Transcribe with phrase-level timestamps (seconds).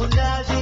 [0.00, 0.57] أقلادي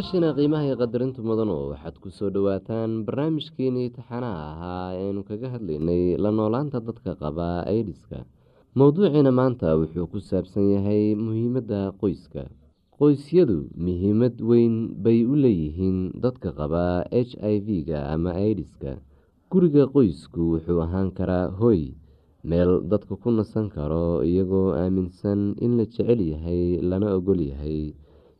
[0.00, 6.16] dhegeystayaashiina qiimaha iyo qadarinta mudano waxaad ku soo dhowaataan barnaamijkeenii taxanaha ahaa eanu kaga hadlaynay
[6.16, 8.24] la noolaanta dadka qaba aidiska
[8.74, 12.48] mowduuciina maanta wuxuu ku saabsan yahay muhiimadda qoyska.
[12.96, 18.96] Qoysyadu muhiimad weyn bay u leeyihiin dadka qaba h i v-ga ama aidiska
[19.52, 21.92] guriga qoysku wuxuu ahaan karaa hoy
[22.44, 27.92] meel dadka ku nasan karo iyagoo aaminsan in la jecel yahay lana ogol yahay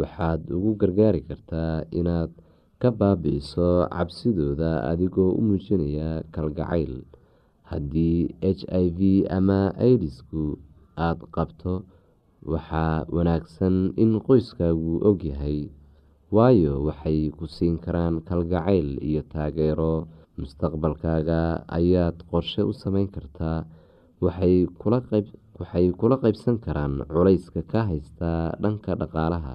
[0.00, 2.30] waxaad ugu gargaari kartaa inaad
[2.82, 6.94] ka baabi'iso cabsidooda adigoo u muujinaya kalgacayl.
[7.70, 9.00] Haddii h i v
[9.38, 9.60] ama
[9.92, 10.42] idisku
[11.06, 11.74] aada qabto
[12.52, 15.58] waxaa wanaagsan in qoyskaagu ogyahay
[16.36, 19.94] waayo waxay ku siin karaan kalgacayl iyo taageero.
[20.40, 21.40] Mustaqbalkaaga
[21.78, 23.58] ayaad qorshe u sameyn kartaa
[24.24, 24.68] waxay
[26.00, 28.30] kula qaybsan karaan culayska ka haysta
[28.62, 29.54] dhanka dhaqaalaha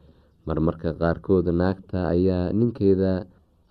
[0.47, 3.13] marmarka qaarkood naagta ayaa ninkeeda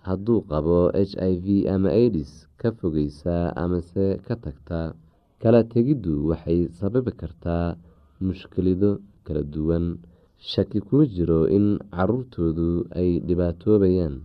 [0.07, 2.31] hadduu qabo h i v ama idis
[2.61, 4.81] ka fogeysaa amase ka tagta.
[5.41, 7.75] Kala tegiddu waxay sababi kartaa
[8.25, 8.91] mushkilado
[9.25, 9.85] kala duwan.
[10.41, 14.15] Shaki kuma jiro in caruurtoodu ay dhibaatoobayaan.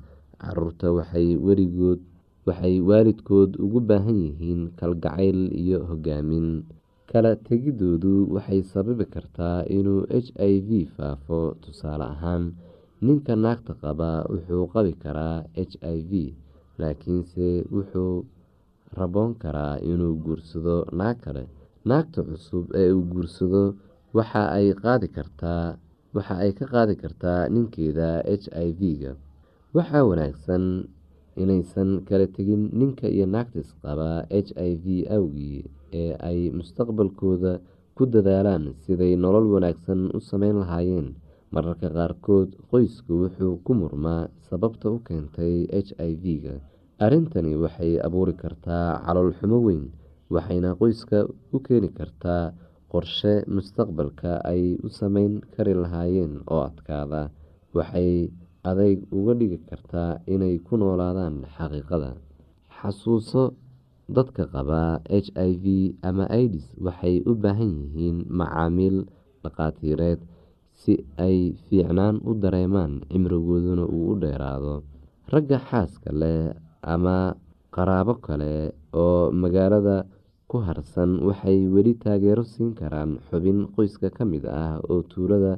[0.40, 6.62] Caruurta waxay waalidkood ugu baahan yihiin kalgacayl iyo hogaamin
[7.10, 12.44] kala tegidoodu waxay sababi kartaa inuu h i v faafo tusaale ahaan
[13.06, 15.38] ninka naagta qaba wuxuu qabi karaa
[15.70, 16.12] h i v
[16.80, 18.14] laakiinse wuxuu
[18.98, 21.44] raboon karaa inuu guursado naag kale.
[21.88, 23.62] Naagta cusub ee uu guursado
[24.16, 24.66] waxa ay
[26.58, 28.08] ka qaadi kartaa ninkeeda
[28.42, 29.12] h i v-ga.
[29.76, 30.64] Waxaa wanaagsan
[31.42, 34.10] inaysan kala tegin ninka iyo naagta isqaba
[34.46, 34.86] h i v
[35.16, 35.60] awgii
[36.02, 37.52] ee ay mustaqbalkooda
[37.96, 41.08] ku dadaalaan siday nolol wanaagsan u sameyn lahaayeen.
[41.54, 45.54] Mararka qaarkood qoysku wuxuu ku murmaa sababta u keentay
[45.86, 46.54] h i v-ga.
[47.04, 49.84] Arrintani waxay abuuri kartaa calool xumo weyn
[50.34, 51.18] waxayna qoyska
[51.54, 52.44] u keeni kartaa
[52.92, 57.22] qorshe mustaqbalka ay u sameyn kari lahaayeen oo adkaada.
[57.76, 58.12] Waxay
[58.70, 62.10] adeyg uga dhigi kartaa inay ku noolaadaan xaqiiqada.
[62.78, 63.42] Xasuuso
[64.14, 65.64] dadka qaba h i v
[66.08, 68.96] ama idis waxay u baahan yihiin macaamiil
[69.42, 70.20] dhaqaatiireed
[70.80, 70.92] si
[71.26, 74.74] ay fiicnaan u dareemaan cimrigooduna uu u dheeraado.
[75.32, 76.54] Ragga xaaska leh
[76.94, 77.34] ama
[77.74, 78.52] qaraabo kale
[79.02, 79.96] oo magaalada
[80.50, 85.52] ku harsan waxay weli taageero siin karaan xubin qoyska ka mid ah oo tuulada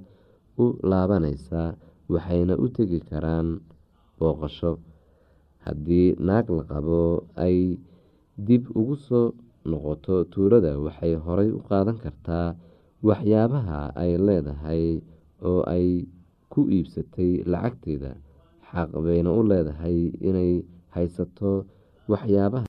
[0.63, 1.63] u laabaneysa
[2.13, 3.61] waxayna u tegi karaan
[4.19, 4.73] booqasho.
[5.65, 7.01] Haddii naag la qabo
[7.45, 7.77] ay
[8.47, 9.27] dib ugu soo
[9.71, 12.49] noqoto tuulada waxay horay u qaadan kartaa
[13.09, 14.85] waxyaabaha ay leedahay
[15.49, 15.87] oo ay
[16.53, 18.13] ku iibsatay lacagteeda
[18.71, 20.53] xaq bayna u leedahay inay
[20.95, 21.53] haysato
[22.13, 22.67] waxyaabaha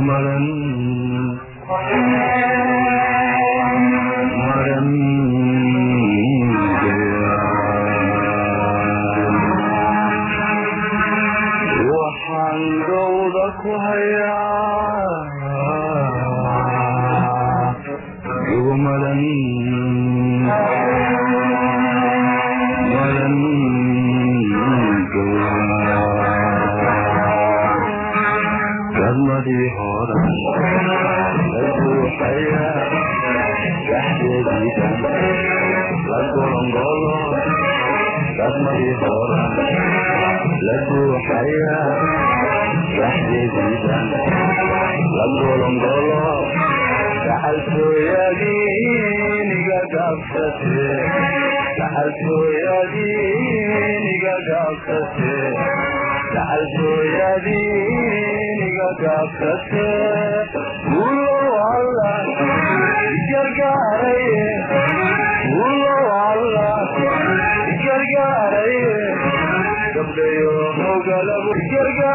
[0.00, 0.44] maran
[11.94, 14.43] waxaan gowda ku hayaa
[38.74, 39.38] gadmadii hore
[45.16, 46.32] la golongolo
[47.26, 50.82] gaxaltooyadiiniga gaabsate
[51.78, 55.34] gaxaltooyadiiniga gaabsate
[56.34, 59.86] gaxaltooyadiiniga gaabsate
[61.04, 62.12] ulow alla
[63.14, 64.42] igargaaraye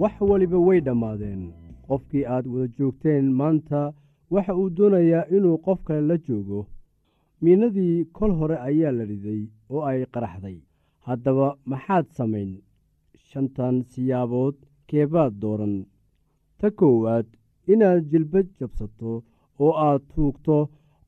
[0.00, 1.42] wax waliba way dhammaadeen.
[1.88, 3.80] Qofkii aad wada joogteen maanta
[4.32, 6.60] waxa uu doonayaa inuu qof kale la joogo.
[7.42, 10.58] Miinadii kol hore ayaa la riday oo ay qaraxday.
[11.06, 12.52] Haddaba maxaad samayn?
[13.28, 14.56] Shantan siyaabood
[14.88, 15.76] keebaad dooran.
[16.58, 17.26] Ta koowaad
[17.72, 19.12] inaad jilbad jabsato
[19.64, 20.56] oo aad tuugto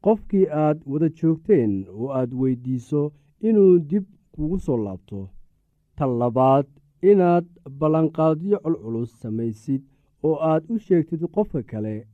[0.04, 3.02] qofkii aad wada joogteen oo aad weyddiiso
[3.48, 5.20] inuu dib kugu soo laabto.
[5.96, 6.66] Ta labaad
[7.10, 7.46] inaad
[7.78, 9.82] ballanqaadyo culculus samaysid
[10.26, 11.94] oo aad u sheegtid qofka kale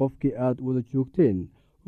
[0.00, 1.38] qofkii aad wada joogteen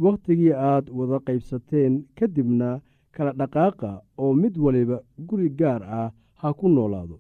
[0.05, 2.71] wakhtigii aad wada qaybsateen ka dibna
[3.15, 3.91] kala dhaqaaqa
[4.23, 4.97] oo mid waliba
[5.29, 6.09] guri gaar ah
[6.41, 7.17] ha ku noolaado.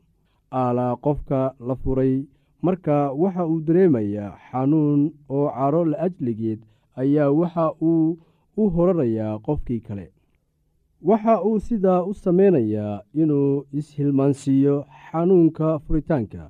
[0.61, 2.15] Aalaa qofka la furay
[2.65, 5.01] marka waxa uu dareemayaa xanuun
[5.35, 6.61] oo caro la ajligeed
[7.01, 8.07] ayaa waxa uu
[8.61, 10.07] u horarayaa qofkii kale.
[11.09, 14.77] Waxa uu sidaa u samaynayaa inuu ishilmaansiiyo
[15.11, 16.43] xanuunka furitaanka.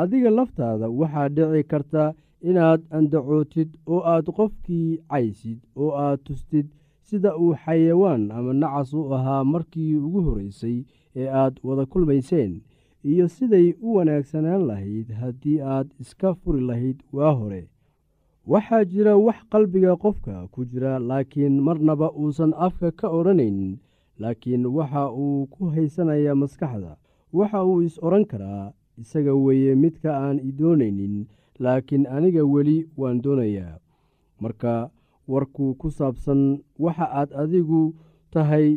[0.00, 2.04] Adiga laftaada waxaa dhici karta
[2.48, 6.66] inaad andacootid oo aad qofkii caysid oo aad tustid
[7.08, 10.78] sida uu xayawaan ama nacas u ahaa markii ugu horreysay
[11.20, 12.52] ee aad wada kulmayseen
[13.10, 17.62] iyo siday u wanaagsanaan lahayd haddii aad iska furi lahayd waa hore.
[18.46, 23.78] Waxaa jira wax qalbiga qofka ku jira laakiin marnaba uusan afka ka odhanaynin
[24.18, 26.96] laakiin waxa uu ku haysanayaa maskaxda.
[27.32, 31.26] Waxa uu is odhan karaa isaga weeye midka aan i doonaynin
[31.62, 33.78] laakiin aniga weli waan doonayaa.
[34.40, 34.90] Marka
[35.28, 36.40] warku ku saabsan
[36.84, 37.94] waxa aad adigu
[38.32, 38.68] tahay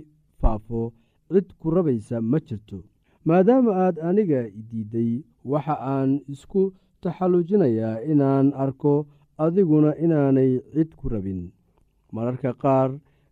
[0.42, 0.94] faafo
[1.32, 2.84] cid ku rabaysa ma jirto.
[3.26, 5.12] Maadaama aad aniga idiidday
[5.52, 9.08] waxa aan isku taxallujinayaa inaan arko
[9.44, 11.42] adiguna inaanay cid ku rabin.
[12.14, 12.90] Mararka qaar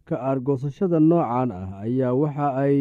[0.07, 2.77] ka aargoosashada noocan ah ayaa waxa ay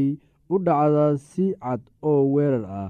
[0.50, 2.88] u dhacdaa si cad oo weerar ah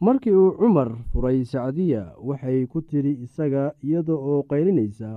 [0.00, 5.10] markii uu cumar furay sacdiya waxay ku tidhi isaga iyada oo qaylinaysa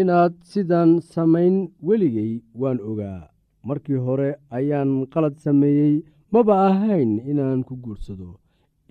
[0.00, 3.28] inaad sidan samayn weligay waan ogaa.
[3.66, 5.94] Markii hore ayaan qalad sameeyey
[6.32, 8.30] maba ahayn inaan ku guursado.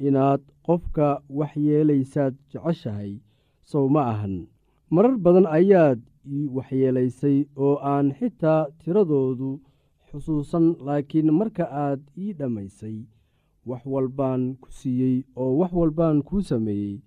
[0.08, 1.08] Inaad qofka
[1.40, 3.12] waxyeelaysaad jeceshahay
[3.64, 4.36] sow ma ahan.
[4.94, 6.00] Marar badan ayaad
[6.36, 9.52] ii waxyeelaysay oo aan xitaa tiradoodu
[10.12, 12.98] xusuusan laakiin marka aad ii dhammaysay
[13.70, 17.00] wax walbaan ku siiyey oo wax walbaan kuu sameeyey.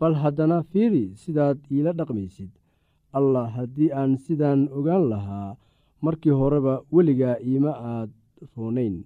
[0.00, 2.50] Bal haddana fiiri sidaad iila dhaqmaysid.
[3.18, 5.56] Allah haddii aan sidaan ogaan lahaa
[6.04, 8.10] markii horeba weligaa iima aad
[8.56, 8.96] roonayn.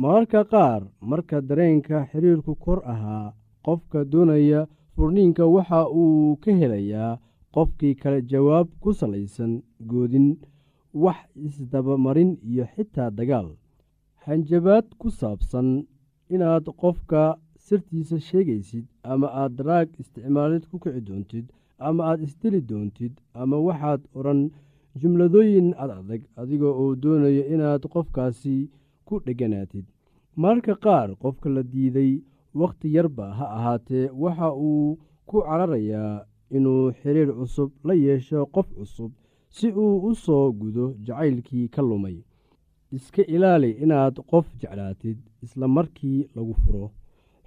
[0.00, 3.32] Mararka qaar marka dareenka xiriirku kor ahaa
[3.64, 4.60] qofka doonaya
[4.94, 7.18] furniinka waxa uu ka helayaa
[7.54, 9.52] qofkii kale jawaab ku salaysan
[9.90, 10.28] goodin
[11.02, 13.48] wax isdabamarin iyo xitaa dagaal.
[14.24, 15.68] Hanjabaad ku saabsan
[16.34, 17.22] inaad qofka
[17.66, 21.46] sirtiisa sheegaysid ama aad daraag isticmaalid ku kici doontid
[21.86, 24.40] ama aad isdeli doontid ama waxaad odhan
[25.00, 28.56] jumladooyin ad adag adiga oo doonaya inaad qofkaasi
[29.06, 29.84] ku dheganaatid.
[30.40, 32.12] Mararka qaar qofka la diiday
[32.60, 36.14] wakhti yarba ha ahaatee waxa uu ku cararayaa
[36.56, 39.12] inuu xiriir cusub la yeesho qof cusub
[39.56, 42.16] si uu u soo gudo jacaylkii ka lumay
[42.96, 46.90] iska ilaali inaad qof jeclaatid isla markii lagu furo.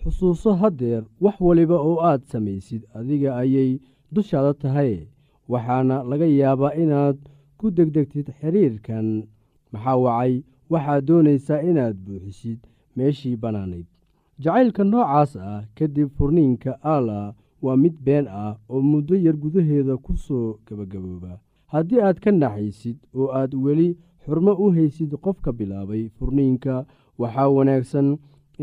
[0.04, 3.80] Xusuuso haddeer wax waliba oo aad samaysid adiga ayay
[4.12, 4.93] dushaada tahay.
[5.51, 7.17] Waxaana laga yaabaa inaad
[7.58, 9.08] ku degdegtid xiriirkan.
[9.71, 10.34] Maxaa wacay?
[10.71, 12.60] Waxaad doonaysaa inaad buuxisid
[12.95, 13.86] meeshii bannaanayd.
[14.43, 20.13] Jacaylka noocaas ah kadib furniinka allah waa mid been ah oo muddo yar gudaheeda ku
[20.17, 21.39] soo gebagabooba
[21.73, 23.89] haddii aad ka naxaysid oo aad weli
[24.25, 26.75] xurmo u haysid qofka bilaabay furniinka
[27.21, 28.07] waxaa wanaagsan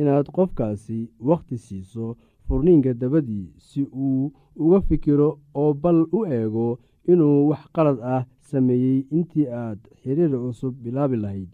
[0.00, 2.04] inaad qofkaasi wakhti siiso
[2.46, 5.28] furniinka dabadii si uu uga fikiro
[5.60, 6.66] oo bal u eego
[7.12, 11.48] inuu wax qalad ah sameeyey intii aad xiriir cusub bilaabi lahayd.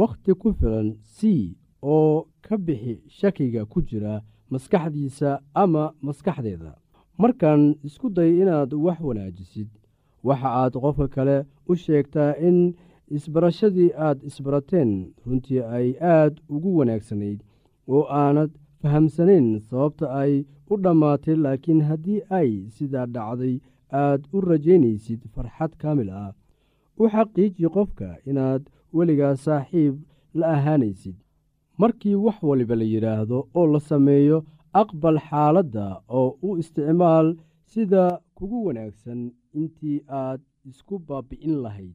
[0.00, 4.14] Wakhti ku filan sii oo ka bixi shakiga ku jira
[4.50, 5.30] maskaxdiisa
[5.62, 6.72] ama maskaxdeeda.
[7.18, 9.68] Markaan isku day inaad wax wanaajisid
[10.26, 11.36] waxa aad qofka kale
[11.70, 12.58] u sheegtaa in
[13.16, 14.90] isbarashadii aad isbarateen
[15.26, 17.40] runtii ay aad ugu wanaagsanayd
[17.94, 18.50] oo aanad
[18.82, 20.34] fahamsanayn sababta ay
[20.72, 23.54] u dhammaatay laakiin haddii ay sidaa dhacday
[24.04, 26.32] aad u rajaynaysid farxad kaamil ah.
[27.00, 28.62] U xaqiiji qofka inaad
[28.96, 29.94] weligaa saaxiib
[30.38, 31.16] la ahaanaysid.
[31.80, 34.38] Markii wax waliba la yidhaahdo oo la sameeyo
[34.82, 35.86] aqbal xaaladda
[36.18, 37.28] oo u isticmaal
[37.72, 38.04] sida
[38.36, 39.20] kugu wanaagsan
[39.60, 40.40] intii aad
[40.70, 41.94] isku baabi'in lahayd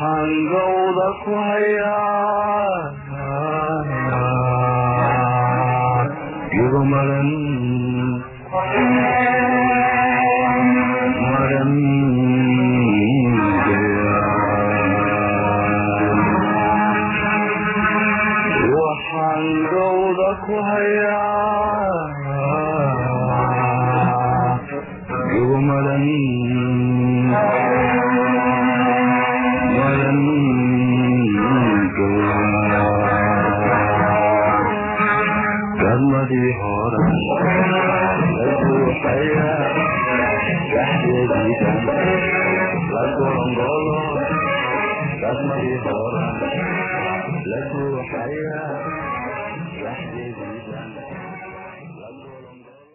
[0.00, 2.59] waxaan gowda ku hayaa